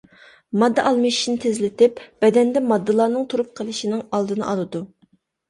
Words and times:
ماددا 0.61 0.85
ئالمىشىشنى 0.91 1.35
تېزلىتىپ، 1.43 2.01
بەدەندە 2.25 2.65
ماددىلارنىڭ 2.71 3.29
تۇرۇپ 3.35 3.53
قېلىشىنىڭ 3.61 4.03
ئالدىنى 4.19 4.47
ئالىدۇ. 4.51 4.85